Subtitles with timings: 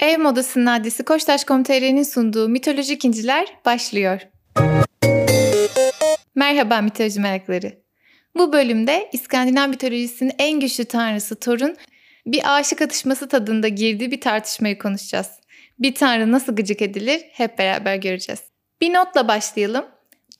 [0.00, 4.20] Ev Modası'nın adresi Koçtaş.com.tr'nin sunduğu Mitolojik İnciler başlıyor.
[6.34, 7.72] Merhaba mitoloji merakları.
[8.36, 11.76] Bu bölümde İskandinav mitolojisinin en güçlü tanrısı Thor'un
[12.26, 15.28] bir aşık atışması tadında girdiği bir tartışmayı konuşacağız.
[15.78, 18.40] Bir tanrı nasıl gıcık edilir hep beraber göreceğiz.
[18.80, 19.84] Bir notla başlayalım.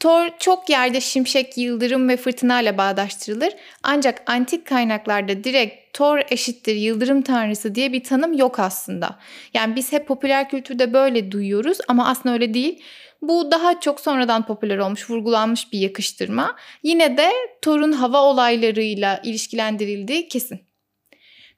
[0.00, 3.54] Thor çok yerde şimşek, yıldırım ve fırtına ile bağdaştırılır.
[3.82, 9.18] Ancak antik kaynaklarda direkt Thor eşittir yıldırım tanrısı diye bir tanım yok aslında.
[9.54, 12.82] Yani biz hep popüler kültürde böyle duyuyoruz ama aslında öyle değil.
[13.22, 16.56] Bu daha çok sonradan popüler olmuş, vurgulanmış bir yakıştırma.
[16.82, 17.30] Yine de
[17.62, 20.60] Thor'un hava olaylarıyla ilişkilendirildiği kesin.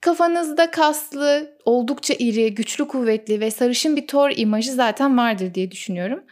[0.00, 6.24] Kafanızda kaslı, oldukça iri, güçlü kuvvetli ve sarışın bir Thor imajı zaten vardır diye düşünüyorum.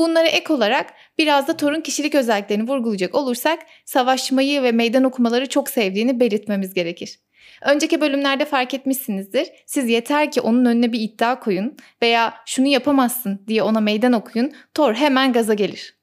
[0.00, 5.68] Bunlara ek olarak biraz da Thor'un kişilik özelliklerini vurgulayacak olursak savaşmayı ve meydan okumaları çok
[5.68, 7.20] sevdiğini belirtmemiz gerekir.
[7.62, 9.48] Önceki bölümlerde fark etmişsinizdir.
[9.66, 14.52] Siz yeter ki onun önüne bir iddia koyun veya şunu yapamazsın diye ona meydan okuyun.
[14.74, 15.94] Thor hemen gaza gelir.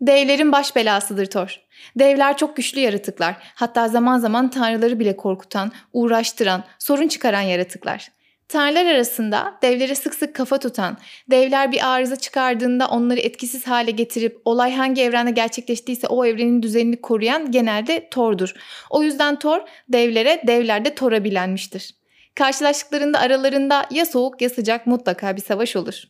[0.00, 1.60] Devlerin baş belasıdır Thor.
[1.96, 3.36] Devler çok güçlü yaratıklar.
[3.54, 8.10] Hatta zaman zaman tanrıları bile korkutan, uğraştıran, sorun çıkaran yaratıklar.
[8.50, 10.98] Tanrılar arasında devlere sık sık kafa tutan,
[11.30, 17.00] devler bir arıza çıkardığında onları etkisiz hale getirip olay hangi evrende gerçekleştiyse o evrenin düzenini
[17.00, 18.52] koruyan genelde Thor'dur.
[18.90, 21.94] O yüzden Thor devlere, devler de Thor'a bilenmiştir.
[22.34, 26.02] Karşılaştıklarında aralarında ya soğuk ya sıcak mutlaka bir savaş olur.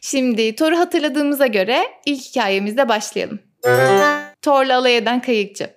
[0.00, 3.38] Şimdi Thor'u hatırladığımıza göre ilk hikayemizle başlayalım.
[4.42, 5.70] Thor'la alay eden kayıkçı.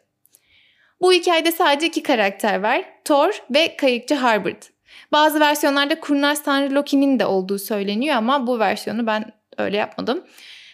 [1.02, 2.86] Bu hikayede sadece iki karakter var.
[3.06, 4.77] Thor ve kayıkçı Harbard.
[5.12, 10.24] Bazı versiyonlarda kurnaz tanrı Loki'nin de olduğu söyleniyor ama bu versiyonu ben öyle yapmadım.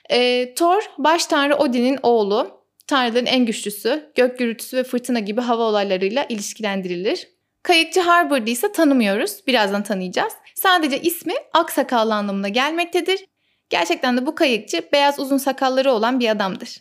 [0.10, 2.64] E, Thor baş tanrı Odin'in oğlu.
[2.88, 7.28] Tanrıların en güçlüsü, gök gürültüsü ve fırtına gibi hava olaylarıyla ilişkilendirilir.
[7.64, 9.48] Kayıkçı Harbord'u ise tanımıyoruz.
[9.48, 10.34] Birazdan tanıyacağız.
[10.56, 13.26] Sadece ismi aksakallı anlamına gelmektedir.
[13.70, 16.78] Gerçekten de bu kayıkçı beyaz uzun sakalları olan bir adamdır.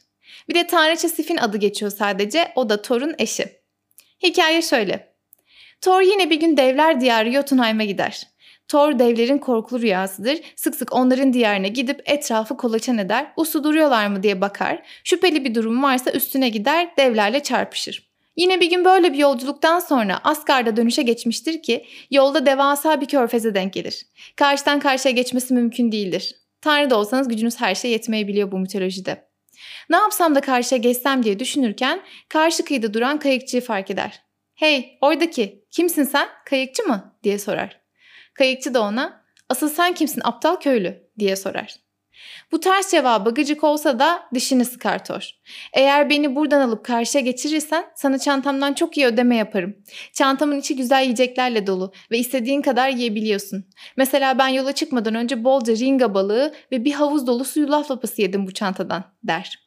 [0.49, 2.53] Bir de Tanrıça Sif'in adı geçiyor sadece.
[2.55, 3.63] O da Thor'un eşi.
[4.23, 5.12] Hikaye şöyle.
[5.83, 8.23] Thor yine bir gün devler diyarı Jotunheim'e gider.
[8.69, 10.39] Thor devlerin korkulu rüyasıdır.
[10.57, 13.33] Sık sık onların diyarına gidip etrafı kolaçan eder.
[13.37, 14.83] Usu duruyorlar mı diye bakar.
[15.05, 18.13] Şüpheli bir durum varsa üstüne gider devlerle çarpışır.
[18.37, 23.55] Yine bir gün böyle bir yolculuktan sonra Asgard'a dönüşe geçmiştir ki yolda devasa bir körfeze
[23.55, 24.07] denk gelir.
[24.37, 26.35] Karşıdan karşıya geçmesi mümkün değildir.
[26.61, 29.29] Tanrı da olsanız gücünüz her şeye yetmeyebiliyor bu mitolojide.
[29.91, 34.23] Ne yapsam da karşıya geçsem diye düşünürken karşı kıyıda duran kayıkçıyı fark eder.
[34.55, 37.81] Hey oradaki kimsin sen kayıkçı mı diye sorar.
[38.35, 41.83] Kayıkçı da ona asıl sen kimsin aptal köylü diye sorar.
[42.53, 45.31] Bu ters cevaba gıcık olsa da dişini sıkar Thor.
[45.73, 49.77] Eğer beni buradan alıp karşıya geçirirsen sana çantamdan çok iyi ödeme yaparım.
[50.13, 53.65] Çantamın içi güzel yiyeceklerle dolu ve istediğin kadar yiyebiliyorsun.
[53.97, 58.47] Mesela ben yola çıkmadan önce bolca ringa balığı ve bir havuz dolusu yulaf lapası yedim
[58.47, 59.59] bu çantadan der.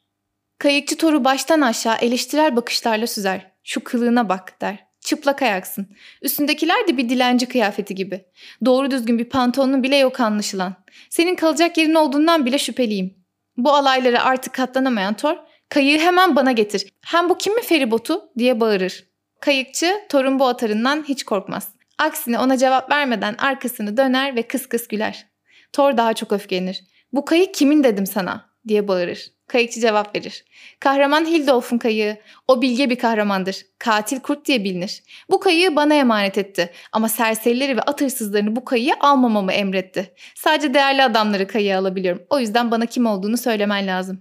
[0.58, 3.52] Kayıkçı Thor'u baştan aşağı eleştirel bakışlarla süzer.
[3.64, 4.85] Şu kılığına bak der.
[5.06, 5.86] Çıplak ayaksın.
[6.22, 8.24] Üstündekiler de bir dilenci kıyafeti gibi.
[8.64, 10.74] Doğru düzgün bir pantolonun bile yok anlaşılan.
[11.10, 13.14] Senin kalacak yerin olduğundan bile şüpheliyim.
[13.56, 15.36] Bu alaylara artık katlanamayan Thor,
[15.68, 16.92] kayığı hemen bana getir.
[17.04, 19.04] Hem bu kimin feribotu diye bağırır.
[19.40, 21.68] Kayıkçı Thor'un bu atarından hiç korkmaz.
[21.98, 25.26] Aksine ona cevap vermeden arkasını döner ve kıs kıs güler.
[25.72, 26.84] Thor daha çok öfkelenir.
[27.12, 29.32] Bu kayık kimin dedim sana diye bağırır.
[29.46, 30.44] Kayıkçı cevap verir.
[30.80, 32.16] Kahraman Hildolf'un kayığı.
[32.48, 33.66] O bilge bir kahramandır.
[33.78, 35.02] Katil kurt diye bilinir.
[35.30, 36.70] Bu kayığı bana emanet etti.
[36.92, 40.14] Ama serserileri ve at hırsızlarını bu kayığı almamamı emretti.
[40.34, 42.22] Sadece değerli adamları kayığa alabiliyorum.
[42.30, 44.20] O yüzden bana kim olduğunu söylemen lazım.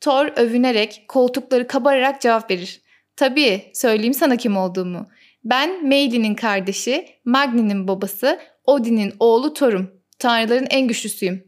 [0.00, 2.80] Thor övünerek, koltukları kabararak cevap verir.
[3.16, 5.06] Tabii, söyleyeyim sana kim olduğumu.
[5.44, 9.90] Ben Meilin'in kardeşi, Magni'nin babası, Odin'in oğlu Thor'um.
[10.18, 11.45] Tanrıların en güçlüsüyüm.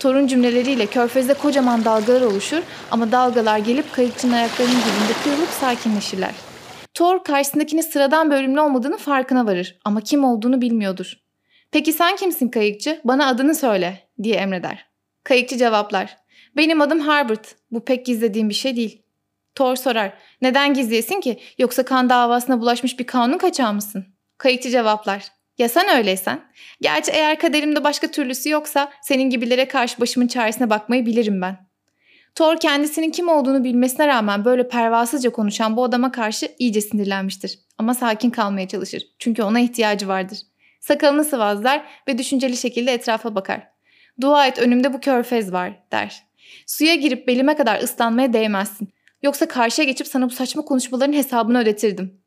[0.00, 6.34] Torun cümleleriyle körfezde kocaman dalgalar oluşur ama dalgalar gelip kayıkçının ayaklarının dibinde kırılıp sakinleşirler.
[6.94, 11.12] Thor karşısındakinin sıradan bir ölümlü olmadığını farkına varır ama kim olduğunu bilmiyordur.
[11.70, 13.00] Peki sen kimsin kayıkçı?
[13.04, 14.86] Bana adını söyle diye emreder.
[15.24, 16.16] Kayıkçı cevaplar.
[16.56, 17.56] Benim adım Harbert.
[17.70, 19.02] Bu pek gizlediğim bir şey değil.
[19.54, 20.12] Thor sorar.
[20.42, 21.40] Neden gizleyesin ki?
[21.58, 24.04] Yoksa kan davasına bulaşmış bir kanun kaçağı mısın?
[24.38, 25.39] Kayıkçı cevaplar.
[25.60, 26.40] Ya sen öyleysen?
[26.80, 31.58] Gerçi eğer kaderimde başka türlüsü yoksa senin gibilere karşı başımın çaresine bakmayı bilirim ben.
[32.34, 37.58] Thor kendisinin kim olduğunu bilmesine rağmen böyle pervasızca konuşan bu adama karşı iyice sinirlenmiştir.
[37.78, 39.02] Ama sakin kalmaya çalışır.
[39.18, 40.38] Çünkü ona ihtiyacı vardır.
[40.80, 43.68] Sakalını sıvazlar ve düşünceli şekilde etrafa bakar.
[44.20, 46.22] Dua et önümde bu körfez var der.
[46.66, 48.88] Suya girip belime kadar ıslanmaya değmezsin.
[49.22, 52.20] Yoksa karşıya geçip sana bu saçma konuşmaların hesabını ödetirdim.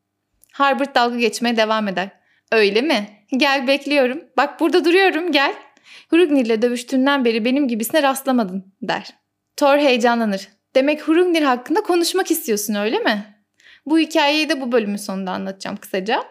[0.51, 2.23] Harbert dalga geçmeye devam eder.
[2.53, 3.22] Öyle mi?
[3.37, 4.23] Gel bekliyorum.
[4.37, 5.53] Bak burada duruyorum gel.
[6.09, 9.15] Hrungnir'le dövüştüğünden beri benim gibisine rastlamadın der.
[9.57, 10.47] Thor heyecanlanır.
[10.75, 13.25] Demek Hrungnir hakkında konuşmak istiyorsun öyle mi?
[13.85, 16.23] Bu hikayeyi de bu bölümün sonunda anlatacağım kısaca.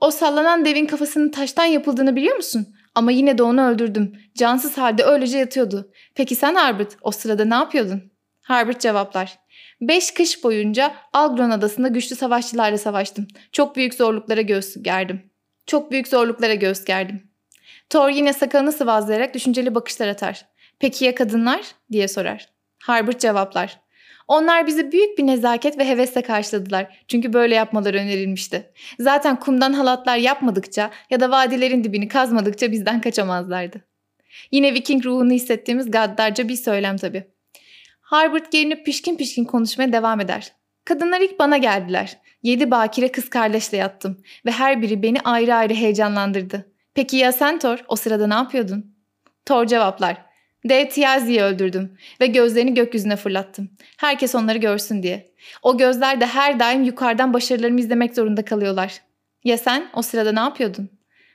[0.00, 2.66] O sallanan devin kafasının taştan yapıldığını biliyor musun?
[2.94, 4.12] Ama yine de onu öldürdüm.
[4.34, 5.92] Cansız halde öylece yatıyordu.
[6.14, 8.12] Peki sen Harbert o sırada ne yapıyordun?
[8.40, 9.38] Harbert cevaplar.
[9.80, 13.28] Beş kış boyunca Algron adasında güçlü savaşçılarla savaştım.
[13.52, 15.30] Çok büyük zorluklara göğüs gerdim.
[15.68, 17.22] Çok büyük zorluklara göğüs gerdim.
[17.90, 20.46] Thor yine sakalını sıvazlayarak düşünceli bakışlar atar.
[20.78, 21.60] Peki ya kadınlar?
[21.92, 22.48] diye sorar.
[22.82, 23.80] Harbert cevaplar.
[24.28, 27.04] Onlar bizi büyük bir nezaket ve hevesle karşıladılar.
[27.08, 28.70] Çünkü böyle yapmaları önerilmişti.
[28.98, 33.84] Zaten kumdan halatlar yapmadıkça ya da vadilerin dibini kazmadıkça bizden kaçamazlardı.
[34.52, 37.24] Yine Viking ruhunu hissettiğimiz gaddarca bir söylem tabii.
[38.00, 40.52] Harbert gerinip pişkin pişkin konuşmaya devam eder.
[40.88, 42.18] Kadınlar ilk bana geldiler.
[42.42, 46.72] Yedi bakire kız kardeşle yattım ve her biri beni ayrı ayrı heyecanlandırdı.
[46.94, 48.94] Peki ya sen Thor o sırada ne yapıyordun?
[49.46, 50.16] Thor cevaplar.
[50.64, 53.70] Dev Tiazi'yi öldürdüm ve gözlerini gökyüzüne fırlattım.
[53.96, 55.26] Herkes onları görsün diye.
[55.62, 59.00] O gözler de her daim yukarıdan başarılarımı izlemek zorunda kalıyorlar.
[59.44, 60.90] Ya sen o sırada ne yapıyordun?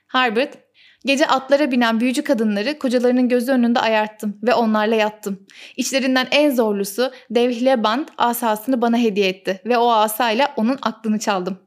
[0.08, 0.58] Harbert,
[1.06, 5.48] gece atlara binen büyücü kadınları kocalarının gözü önünde ayarttım ve onlarla yattım.
[5.78, 11.58] İçlerinden en zorlusu dev Hileband asasını bana hediye etti ve o asayla onun aklını çaldım.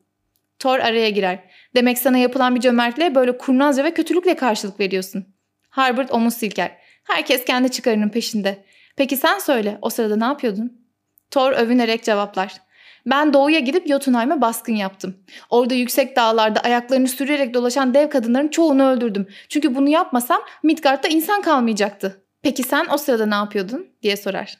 [0.58, 1.44] Thor araya girer.
[1.74, 5.26] Demek sana yapılan bir cömertliğe böyle kurnazca ve kötülükle karşılık veriyorsun.
[5.68, 6.78] Harbert omuz silker.
[7.04, 8.64] Herkes kendi çıkarının peşinde.
[8.96, 10.86] Peki sen söyle o sırada ne yapıyordun?
[11.30, 12.65] Thor övünerek cevaplar.
[13.06, 15.16] Ben doğuya gidip Jotunheim'e baskın yaptım.
[15.50, 19.26] Orada yüksek dağlarda ayaklarını sürerek dolaşan dev kadınların çoğunu öldürdüm.
[19.48, 22.22] Çünkü bunu yapmasam Midgard'da insan kalmayacaktı.
[22.42, 23.86] Peki sen o sırada ne yapıyordun?
[24.02, 24.58] diye sorar.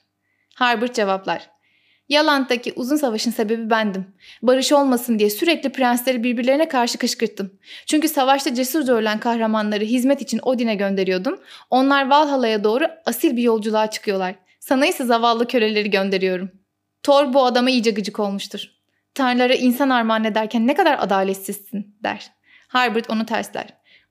[0.55, 1.51] Harbert cevaplar.
[2.09, 4.07] Yaland'daki uzun savaşın sebebi bendim.
[4.43, 7.59] Barış olmasın diye sürekli prensleri birbirlerine karşı kışkırttım.
[7.87, 11.41] Çünkü savaşta cesurca ölen kahramanları hizmet için Odin'e gönderiyordum.
[11.71, 14.35] Onlar Valhalla'ya doğru asil bir yolculuğa çıkıyorlar.
[14.61, 16.51] Sana ise zavallı köleleri gönderiyorum.
[17.07, 18.71] Thor bu adama iyice gıcık olmuştur.
[19.15, 22.31] Tanrılara insan armağan ederken ne kadar adaletsizsin der.
[22.69, 23.67] Harbert onu tersler.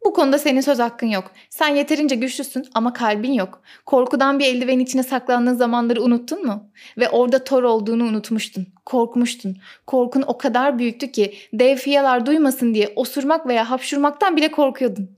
[0.05, 1.31] Bu konuda senin söz hakkın yok.
[1.49, 3.61] Sen yeterince güçlüsün ama kalbin yok.
[3.85, 6.71] Korkudan bir eldiven içine saklandığın zamanları unuttun mu?
[6.97, 8.67] Ve orada Thor olduğunu unutmuştun.
[8.85, 9.57] Korkmuştun.
[9.87, 15.09] Korkun o kadar büyüktü ki dev fiyalar duymasın diye osurmak veya hapşurmaktan bile korkuyordun.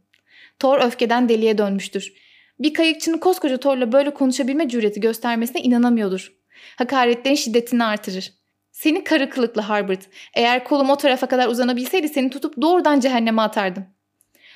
[0.60, 2.14] Thor öfkeden deliye dönmüştür.
[2.60, 6.37] Bir kayıkçının koskoca Thor'la böyle konuşabilme cüreti göstermesine inanamıyordur.
[6.78, 8.34] Hakaretlerin şiddetini artırır.
[8.72, 10.10] Seni karı kılıklı Harbert.
[10.34, 13.86] Eğer kolum o tarafa kadar uzanabilseydi seni tutup doğrudan cehenneme atardım.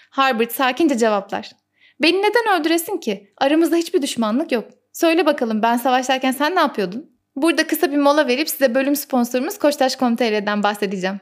[0.10, 1.52] Harbert sakince cevaplar.
[2.02, 3.34] Beni neden öldüresin ki?
[3.38, 4.70] Aramızda hiçbir düşmanlık yok.
[4.94, 7.12] Söyle bakalım ben savaşlarken sen ne yapıyordun?
[7.36, 11.20] Burada kısa bir mola verip size bölüm sponsorumuz Koçtaş.com.tr'den bahsedeceğim.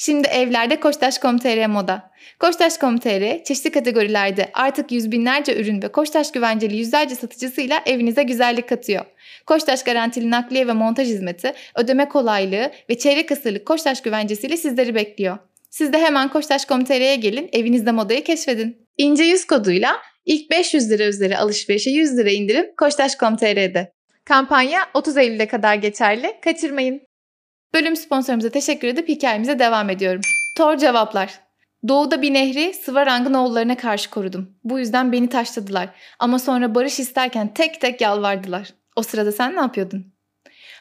[0.00, 2.10] Şimdi evlerde Koçtaş.com.tr moda.
[2.40, 9.04] Koçtaş.com.tr çeşitli kategorilerde artık yüz binlerce ürün ve Koçtaş güvenceli yüzlerce satıcısıyla evinize güzellik katıyor.
[9.46, 15.38] Koçtaş garantili nakliye ve montaj hizmeti, ödeme kolaylığı ve çeyrek asırlık Koçtaş güvencesiyle sizleri bekliyor.
[15.70, 18.88] Siz de hemen Koçtaş.com.tr'ye gelin, evinizde modayı keşfedin.
[18.98, 19.96] İnce yüz koduyla
[20.26, 23.92] ilk 500 lira üzeri alışverişe 100 lira indirim Koçtaş.com.tr'de.
[24.24, 26.32] Kampanya 30 Eylül'e kadar geçerli.
[26.44, 27.07] Kaçırmayın.
[27.74, 30.20] Bölüm sponsorumuza teşekkür edip hikayemize devam ediyorum.
[30.56, 31.40] Thor cevaplar.
[31.88, 34.54] Doğuda bir nehri Svarang'ın oğullarına karşı korudum.
[34.64, 35.88] Bu yüzden beni taşladılar.
[36.18, 38.74] Ama sonra barış isterken tek tek yalvardılar.
[38.96, 40.12] O sırada sen ne yapıyordun?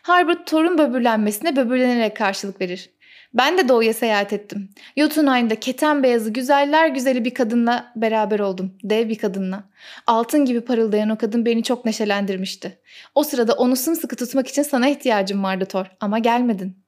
[0.02, 2.90] Harbert Thor'un böbürlenmesine böbürlenerek karşılık verir.
[3.38, 4.70] Ben de doğuya seyahat ettim.
[4.98, 8.78] Jotunheim'da keten beyazı güzeller güzeli bir kadınla beraber oldum.
[8.84, 9.64] Dev bir kadınla.
[10.08, 12.80] Altın gibi parıldayan o kadın beni çok neşelendirmişti.
[13.16, 16.84] O sırada onu sımsıkı tutmak için sana ihtiyacım vardı Thor ama gelmedin.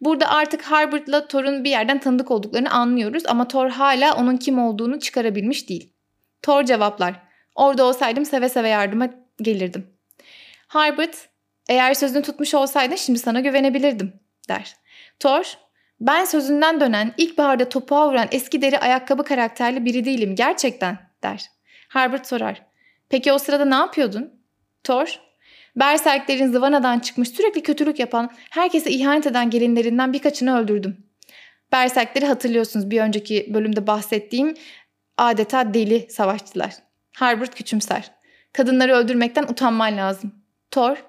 [0.00, 5.00] Burada artık Harbert'la Thor'un bir yerden tanıdık olduklarını anlıyoruz ama Thor hala onun kim olduğunu
[5.00, 5.92] çıkarabilmiş değil.
[6.42, 7.14] Thor cevaplar.
[7.54, 9.10] Orada olsaydım seve seve yardıma
[9.42, 9.86] gelirdim.
[10.68, 11.28] Harbert,
[11.68, 14.12] eğer sözünü tutmuş olsaydın şimdi sana güvenebilirdim
[14.48, 14.76] der.
[15.20, 15.58] Thor,
[16.00, 21.46] ben sözünden dönen, ilkbaharda topuğa vuran eski deri ayakkabı karakterli biri değilim gerçekten der.
[21.88, 22.62] Harbert sorar.
[23.08, 24.32] Peki o sırada ne yapıyordun?
[24.84, 25.20] Thor,
[25.76, 30.96] Berserklerin zıvanadan çıkmış sürekli kötülük yapan, herkese ihanet eden gelinlerinden birkaçını öldürdüm.
[31.72, 34.54] Berserkleri hatırlıyorsunuz bir önceki bölümde bahsettiğim
[35.16, 36.74] adeta deli savaşçılar.
[37.16, 38.10] Harbert küçümser.
[38.52, 40.34] Kadınları öldürmekten utanman lazım.
[40.70, 41.04] Thor,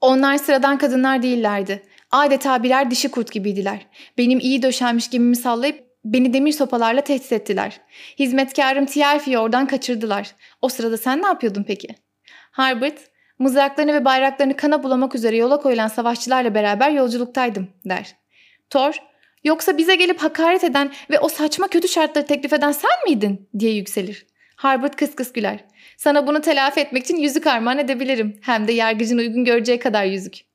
[0.00, 1.82] onlar sıradan kadınlar değillerdi.
[2.10, 3.86] Adeta birer dişi kurt gibiydiler.
[4.18, 7.80] Benim iyi döşenmiş gemimi sallayıp beni demir sopalarla tehdit ettiler.
[8.18, 10.34] Hizmetkarım Tialfi'yi oradan kaçırdılar.
[10.62, 11.88] O sırada sen ne yapıyordun peki?
[12.50, 12.98] Harbert,
[13.38, 18.16] mızraklarını ve bayraklarını kana bulamak üzere yola koyulan savaşçılarla beraber yolculuktaydım der.
[18.70, 18.94] Thor,
[19.44, 23.74] Yoksa bize gelip hakaret eden ve o saçma kötü şartları teklif eden sen miydin diye
[23.74, 24.26] yükselir.
[24.56, 25.64] Harbert kıs kıs güler.
[25.96, 28.40] Sana bunu telafi etmek için yüzük armağan edebilirim.
[28.42, 30.47] Hem de yargıcın uygun göreceği kadar yüzük.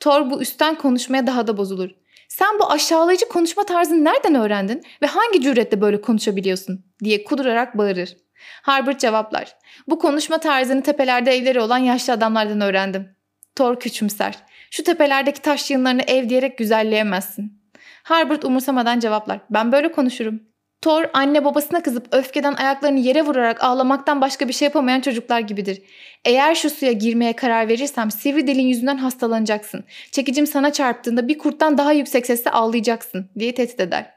[0.00, 1.90] Thor bu üstten konuşmaya daha da bozulur.
[2.28, 8.16] Sen bu aşağılayıcı konuşma tarzını nereden öğrendin ve hangi cüretle böyle konuşabiliyorsun diye kudurarak bağırır.
[8.62, 9.56] Harbert cevaplar.
[9.88, 13.08] Bu konuşma tarzını tepelerde evleri olan yaşlı adamlardan öğrendim.
[13.56, 14.34] Thor küçümser.
[14.70, 17.62] Şu tepelerdeki taş yığınlarını ev diyerek güzelleyemezsin.
[18.02, 19.40] Harbert umursamadan cevaplar.
[19.50, 20.49] Ben böyle konuşurum.
[20.80, 25.82] Thor anne babasına kızıp öfkeden ayaklarını yere vurarak ağlamaktan başka bir şey yapamayan çocuklar gibidir.
[26.24, 29.84] Eğer şu suya girmeye karar verirsem sivri dilin yüzünden hastalanacaksın.
[30.12, 34.10] Çekicim sana çarptığında bir kurttan daha yüksek sesle ağlayacaksın diye tehdit eder.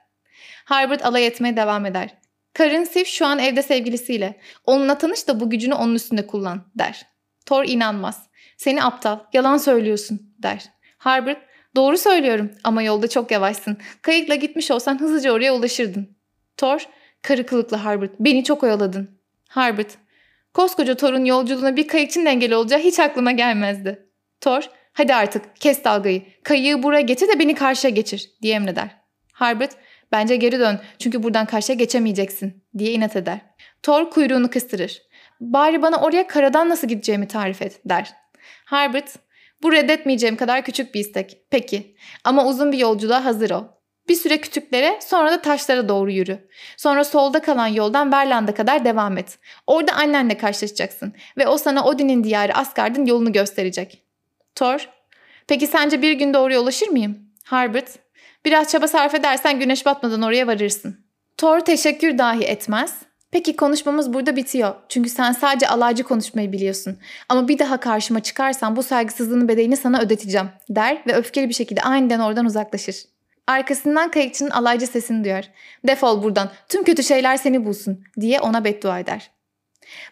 [0.66, 2.10] Harbert alay etmeye devam eder.
[2.54, 4.40] Karın Sif şu an evde sevgilisiyle.
[4.66, 7.06] Onunla tanış da bu gücünü onun üstünde kullan der.
[7.46, 8.28] Thor inanmaz.
[8.58, 10.64] Seni aptal, yalan söylüyorsun der.
[10.98, 11.42] Harbert,
[11.76, 13.78] doğru söylüyorum ama yolda çok yavaşsın.
[14.02, 16.23] Kayıkla gitmiş olsan hızlıca oraya ulaşırdın.
[16.58, 16.88] Thor,
[17.22, 19.20] karı kılıklı Harbert, beni çok oyaladın.
[19.50, 19.98] Harbert,
[20.54, 24.10] koskoca Thor'un yolculuğuna bir kayıkçının engel olacağı hiç aklıma gelmezdi.
[24.42, 28.90] Thor, hadi artık kes dalgayı, kayığı buraya getir de beni karşıya geçir diye emreder.
[29.34, 29.76] Harbert,
[30.12, 33.40] bence geri dön çünkü buradan karşıya geçemeyeceksin diye inat eder.
[33.84, 35.02] Thor kuyruğunu kıstırır.
[35.40, 38.14] Bari bana oraya karadan nasıl gideceğimi tarif et der.
[38.66, 39.16] Harbert,
[39.64, 41.38] bu reddetmeyeceğim kadar küçük bir istek.
[41.50, 43.64] Peki ama uzun bir yolculuğa hazır ol.
[44.10, 46.48] Bir süre kütüklere sonra da taşlara doğru yürü.
[46.78, 49.40] Sonra solda kalan yoldan Verland'a kadar devam et.
[49.68, 54.04] Orada annenle karşılaşacaksın ve o sana Odin'in diyarı Asgard'ın yolunu gösterecek.
[54.56, 54.90] Thor,
[55.48, 57.20] peki sence bir günde oraya ulaşır mıyım?
[57.44, 58.00] Harbert,
[58.46, 61.06] biraz çaba sarf edersen güneş batmadan oraya varırsın.
[61.38, 62.96] Thor teşekkür dahi etmez.
[63.32, 64.76] Peki konuşmamız burada bitiyor.
[64.90, 66.98] Çünkü sen sadece alaycı konuşmayı biliyorsun.
[67.30, 71.82] Ama bir daha karşıma çıkarsan bu saygısızlığın bedelini sana ödeteceğim der ve öfkeli bir şekilde
[71.82, 72.96] aniden oradan uzaklaşır.
[73.48, 75.50] Arkasından kayıkçının alaycı sesini duyar.
[75.88, 79.32] Defol buradan, tüm kötü şeyler seni bulsun diye ona beddua eder.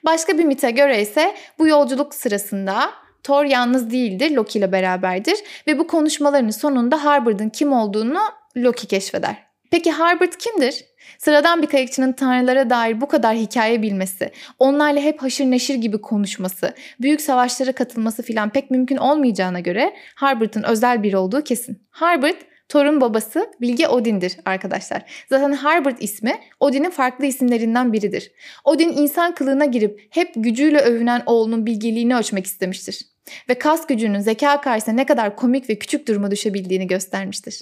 [0.05, 2.91] Başka bir mite göre ise bu yolculuk sırasında
[3.23, 8.19] Thor yalnız değildir, Loki ile beraberdir ve bu konuşmaların sonunda Harbard'ın kim olduğunu
[8.57, 9.35] Loki keşfeder.
[9.71, 10.85] Peki Harbard kimdir?
[11.17, 16.73] Sıradan bir kayıkçının tanrılara dair bu kadar hikaye bilmesi, onlarla hep haşır neşir gibi konuşması,
[17.01, 21.87] büyük savaşlara katılması filan pek mümkün olmayacağına göre Harbard'ın özel biri olduğu kesin.
[21.89, 22.35] Harbard
[22.71, 25.25] Thor'un babası Bilge Odin'dir arkadaşlar.
[25.29, 28.31] Zaten Harbert ismi Odin'in farklı isimlerinden biridir.
[28.65, 33.01] Odin insan kılığına girip hep gücüyle övünen oğlunun bilgeliğini ölçmek istemiştir.
[33.49, 37.61] Ve kas gücünün zeka karşısında ne kadar komik ve küçük duruma düşebildiğini göstermiştir.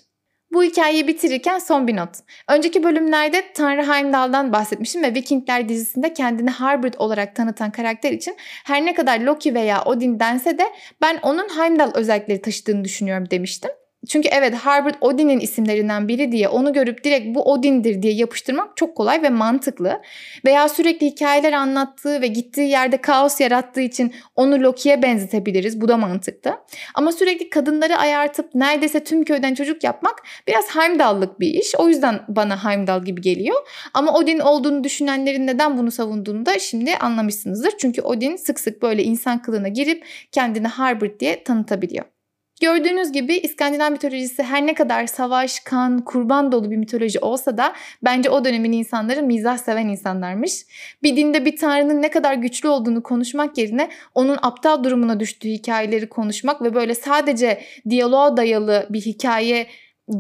[0.54, 2.10] Bu hikayeyi bitirirken son bir not.
[2.50, 8.36] Önceki bölümlerde Tanrı Heimdall'dan bahsetmişim ve Vikingler dizisinde kendini Harbert olarak tanıtan karakter için
[8.66, 10.66] her ne kadar Loki veya Odin dense de
[11.02, 13.72] ben onun Heimdall özellikleri taşıdığını düşünüyorum demiştim.
[14.10, 18.98] Çünkü evet Harbert Odin'in isimlerinden biri diye onu görüp direkt bu Odin'dir diye yapıştırmak çok
[18.98, 20.02] kolay ve mantıklı.
[20.46, 25.82] Veya sürekli hikayeler anlattığı ve gittiği yerde kaos yarattığı için onu Loki'ye benzetebiliriz.
[25.82, 26.58] Bu da mantıklı.
[26.96, 31.76] Ama sürekli kadınları ayartıp neredeyse tüm köyden çocuk yapmak biraz Heimdall'lık bir iş.
[31.78, 33.58] O yüzden bana Heimdall gibi geliyor.
[33.94, 37.74] Ama Odin olduğunu düşünenlerin neden bunu savunduğunu da şimdi anlamışsınızdır.
[37.78, 42.19] Çünkü Odin sık sık böyle insan kılığına girip kendini Harbert diye tanıtabiliyor.
[42.60, 47.74] Gördüğünüz gibi İskandinav mitolojisi her ne kadar savaş, kan, kurban dolu bir mitoloji olsa da
[48.04, 50.66] bence o dönemin insanları mizah seven insanlarmış.
[51.04, 56.10] Bir dinde bir tanrının ne kadar güçlü olduğunu konuşmak yerine onun aptal durumuna düştüğü hikayeleri
[56.10, 59.68] konuşmak ve böyle sadece diyaloğa dayalı bir hikaye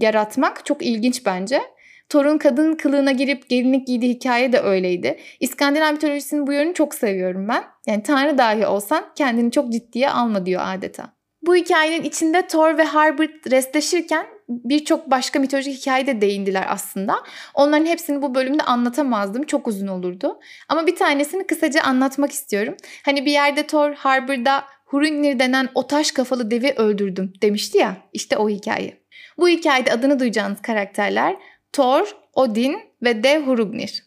[0.01, 1.61] yaratmak çok ilginç bence.
[2.09, 5.17] Thor'un kadın kılığına girip gelinlik giydiği hikaye de öyleydi.
[5.39, 7.63] İskandinav mitolojisinin bu yönünü çok seviyorum ben.
[7.87, 11.18] Yani tanrı dahi olsan kendini çok ciddiye alma diyor adeta.
[11.41, 17.23] Bu hikayenin içinde Thor ve Harbert restleşirken birçok başka mitolojik hikaye de değindiler aslında.
[17.53, 19.43] Onların hepsini bu bölümde anlatamazdım.
[19.43, 20.39] Çok uzun olurdu.
[20.69, 22.75] Ama bir tanesini kısaca anlatmak istiyorum.
[23.05, 27.97] Hani bir yerde Thor Harbor'da Hrungnir denen o taş kafalı devi öldürdüm demişti ya.
[28.13, 28.97] İşte o hikaye.
[29.37, 31.35] Bu hikayede adını duyacağınız karakterler
[31.73, 34.03] Thor, Odin ve dev Hrungnir.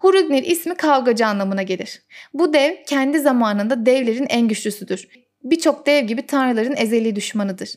[0.00, 2.02] Hrungnir ismi kavgacı anlamına gelir.
[2.34, 7.70] Bu dev kendi zamanında devlerin en güçlüsüdür birçok dev gibi tanrıların ezeli düşmanıdır.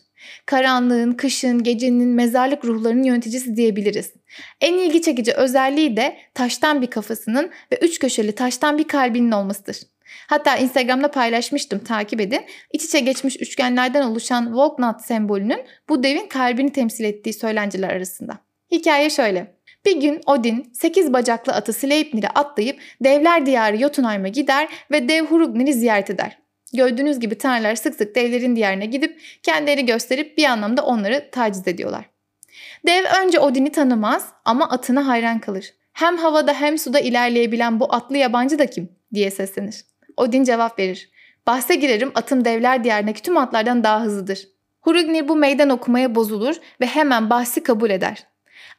[0.46, 4.14] Karanlığın, kışın, gecenin, mezarlık ruhlarının yöneticisi diyebiliriz.
[4.62, 9.78] En ilgi çekici özelliği de taştan bir kafasının ve üç köşeli taştan bir kalbinin olmasıdır.
[10.28, 12.42] Hatta Instagram'da paylaşmıştım takip edin.
[12.74, 18.40] İç içe geçmiş üçgenlerden oluşan Volknot sembolünün bu devin kalbini temsil ettiği söylenciler arasında.
[18.72, 19.60] Hikaye şöyle.
[19.86, 25.74] Bir gün Odin 8 bacaklı atı Sleipnir'e atlayıp devler diyarı Jotunheim'a gider ve dev Hrugnir'i
[25.74, 26.39] ziyaret eder.
[26.74, 32.06] Gördüğünüz gibi tanrılar sık sık devlerin diyarına gidip kendileri gösterip bir anlamda onları taciz ediyorlar.
[32.88, 35.74] Dev önce Odin'i tanımaz ama atına hayran kalır.
[35.94, 39.86] Hem havada hem suda ilerleyebilen bu atlı yabancı da kim diye seslenir.
[40.18, 41.10] Odin cevap verir.
[41.48, 44.48] Bahse girerim atım devler diyarındaki tüm atlardan daha hızlıdır.
[44.82, 48.24] Hurugni bu meydan okumaya bozulur ve hemen bahsi kabul eder.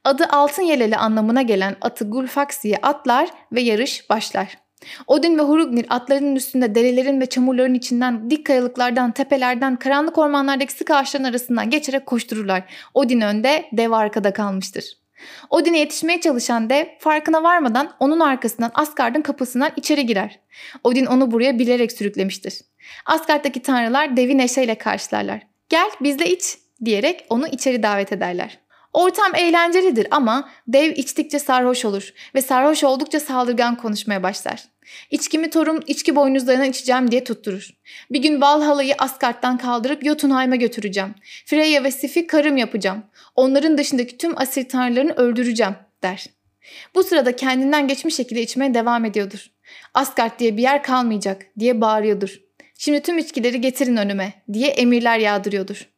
[0.04, 4.58] Adı altın yeleli anlamına gelen atı Gulfaxi'ye atlar ve yarış başlar.
[5.06, 10.90] Odin ve Hurugnir atlarının üstünde derelerin ve çamurların içinden, dik kayalıklardan, tepelerden, karanlık ormanlardaki sık
[10.90, 12.62] ağaçların arasından geçerek koştururlar.
[12.94, 14.84] Odin önde, dev arkada kalmıştır.
[15.50, 20.40] Odin'e yetişmeye çalışan dev farkına varmadan onun arkasından Asgard'ın kapısından içeri girer.
[20.84, 22.60] Odin onu buraya bilerek sürüklemiştir.
[23.06, 25.42] Asgard'daki tanrılar devi neşeyle karşılarlar.
[25.68, 28.58] Gel bizle iç diyerek onu içeri davet ederler.
[28.92, 34.64] Ortam eğlencelidir ama dev içtikçe sarhoş olur ve sarhoş oldukça saldırgan konuşmaya başlar.
[35.10, 37.70] İçkimi Thor'un içki boynuzlarına içeceğim diye tutturur.
[38.10, 41.14] Bir gün Valhalla'yı Asgard'dan kaldırıp Jotunheim'e götüreceğim.
[41.46, 43.02] Freya ve Sif'i karım yapacağım.
[43.36, 46.26] Onların dışındaki tüm asil tanrılarını öldüreceğim der.
[46.94, 49.50] Bu sırada kendinden geçmiş şekilde içmeye devam ediyordur.
[49.94, 52.40] Asgard diye bir yer kalmayacak diye bağırıyordur.
[52.78, 55.88] Şimdi tüm içkileri getirin önüme diye emirler yağdırıyordur.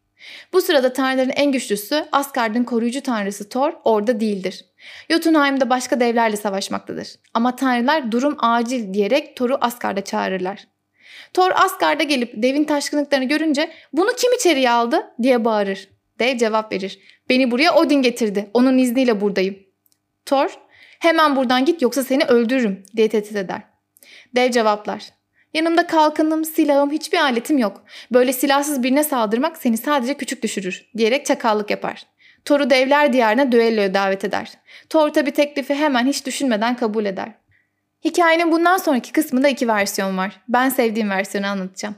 [0.52, 4.64] Bu sırada tanrıların en güçlüsü Asgard'ın koruyucu tanrısı Thor orada değildir.
[5.10, 7.08] Jotunheim'de başka devlerle savaşmaktadır.
[7.34, 10.64] Ama tanrılar durum acil diyerek Thor'u Asgard'a çağırırlar.
[11.34, 15.88] Thor Asgard'a gelip devin taşkınlıklarını görünce bunu kim içeriye aldı diye bağırır.
[16.18, 16.98] Dev cevap verir.
[17.28, 18.50] Beni buraya Odin getirdi.
[18.54, 19.58] Onun izniyle buradayım.
[20.26, 20.58] Thor
[20.98, 23.62] hemen buradan git yoksa seni öldürürüm diye tehdit eder.
[24.36, 25.21] Dev cevaplar.
[25.54, 27.84] Yanımda kalkanım, silahım, hiçbir aletim yok.
[28.12, 32.06] Böyle silahsız birine saldırmak seni sadece küçük düşürür diyerek çakallık yapar.
[32.44, 34.52] Thor'u devler diyarına düelloya davet eder.
[34.88, 37.32] Thor tabi teklifi hemen hiç düşünmeden kabul eder.
[38.04, 40.40] Hikayenin bundan sonraki kısmında iki versiyon var.
[40.48, 41.94] Ben sevdiğim versiyonu anlatacağım.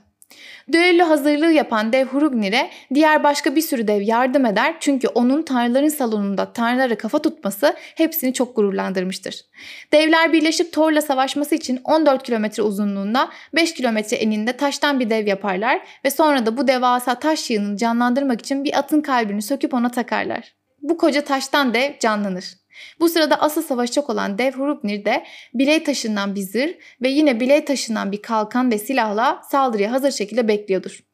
[0.72, 5.88] Düello hazırlığı yapan dev Hurugnir'e diğer başka bir sürü dev yardım eder çünkü onun tanrıların
[5.88, 9.44] salonunda tanrılara kafa tutması hepsini çok gururlandırmıştır.
[9.92, 15.80] Devler birleşip Thor'la savaşması için 14 kilometre uzunluğunda 5 kilometre eninde taştan bir dev yaparlar
[16.04, 20.54] ve sonra da bu devasa taş yığını canlandırmak için bir atın kalbini söküp ona takarlar.
[20.82, 22.63] Bu koca taştan dev canlanır.
[23.00, 27.64] Bu sırada asıl savaşacak olan dev Hurugnir de biley taşından bir zırh ve yine biley
[27.64, 31.04] taşından bir kalkan ve silahla saldırıya hazır şekilde bekliyordur.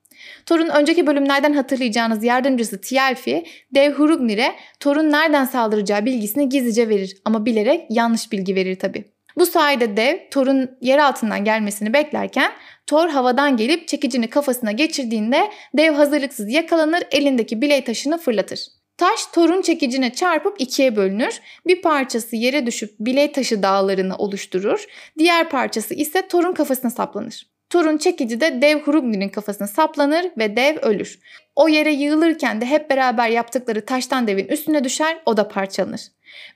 [0.46, 3.44] Thor'un önceki bölümlerden hatırlayacağınız yardımcısı Tielfi,
[3.74, 9.04] dev Hurugnir'e Thor'un nereden saldıracağı bilgisini gizlice verir ama bilerek yanlış bilgi verir tabi.
[9.36, 12.52] Bu sayede dev Thor'un yer altından gelmesini beklerken
[12.86, 18.79] Thor havadan gelip çekicini kafasına geçirdiğinde dev hazırlıksız yakalanır elindeki biley taşını fırlatır.
[19.00, 21.40] Taş torun çekicine çarpıp ikiye bölünür.
[21.66, 24.84] Bir parçası yere düşüp biley taşı dağlarını oluşturur.
[25.18, 27.46] Diğer parçası ise torun kafasına saplanır.
[27.70, 31.20] Torun çekici de dev Hrungnir'in kafasına saplanır ve dev ölür.
[31.56, 36.00] O yere yığılırken de hep beraber yaptıkları taştan devin üstüne düşer, o da parçalanır.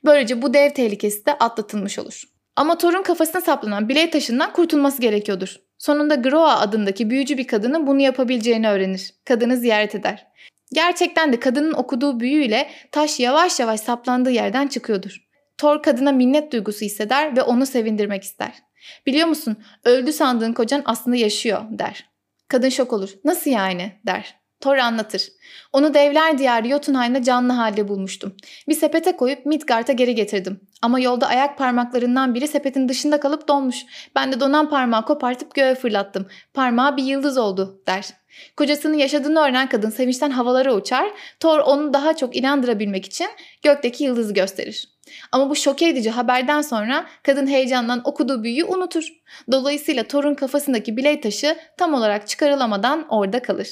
[0.05, 2.23] Böylece bu dev tehlikesi de atlatılmış olur.
[2.55, 5.55] Ama Thor'un kafasına saplanan biley taşından kurtulması gerekiyordur.
[5.77, 9.13] Sonunda Groa adındaki büyücü bir kadının bunu yapabileceğini öğrenir.
[9.25, 10.27] Kadını ziyaret eder.
[10.73, 15.25] Gerçekten de kadının okuduğu büyüyle taş yavaş yavaş saplandığı yerden çıkıyordur.
[15.57, 18.53] Thor kadına minnet duygusu hisseder ve onu sevindirmek ister.
[19.05, 22.09] Biliyor musun öldü sandığın kocan aslında yaşıyor der.
[22.47, 23.09] Kadın şok olur.
[23.23, 24.44] Nasıl yani der.
[24.65, 25.27] Thor anlatır.
[25.73, 28.35] Onu devler diyarı Jotunheim'de canlı halde bulmuştum.
[28.67, 30.59] Bir sepete koyup Midgard'a geri getirdim.
[30.81, 33.85] Ama yolda ayak parmaklarından biri sepetin dışında kalıp donmuş.
[34.15, 36.27] Ben de donan parmağı kopartıp göğe fırlattım.
[36.53, 38.05] Parmağı bir yıldız oldu der.
[38.57, 41.11] Kocasının yaşadığını öğrenen kadın sevinçten havalara uçar.
[41.39, 43.27] Thor onu daha çok inandırabilmek için
[43.63, 44.89] gökteki yıldızı gösterir.
[45.31, 49.07] Ama bu şok edici haberden sonra kadın heyecandan okuduğu büyüyü unutur.
[49.51, 53.67] Dolayısıyla Thor'un kafasındaki biley taşı tam olarak çıkarılamadan orada kalır.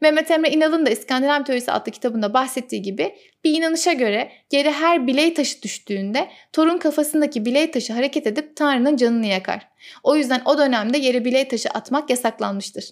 [0.00, 3.14] Mehmet Emre İnal'ın da İskandinav Teorisi adlı kitabında bahsettiği gibi
[3.44, 8.96] bir inanışa göre yere her biley taşı düştüğünde Thor'un kafasındaki biley taşı hareket edip Tanrı'nın
[8.96, 9.68] canını yakar.
[10.02, 12.84] O yüzden o dönemde yere biley taşı atmak yasaklanmıştır.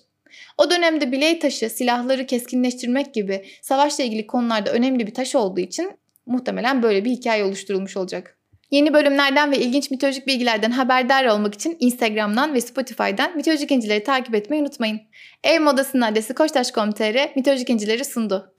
[0.59, 5.93] O dönemde biley taşı silahları keskinleştirmek gibi savaşla ilgili konularda önemli bir taş olduğu için
[6.27, 8.38] muhtemelen böyle bir hikaye oluşturulmuş olacak.
[8.71, 14.35] Yeni bölümlerden ve ilginç mitolojik bilgilerden haberdar olmak için Instagram'dan ve Spotify'dan mitolojik incileri takip
[14.35, 15.01] etmeyi unutmayın.
[15.45, 18.55] Ev modasının adresi koçtaş.com.tr mitolojik incileri sundu.